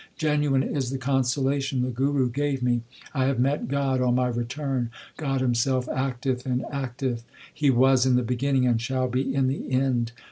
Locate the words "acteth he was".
6.71-8.07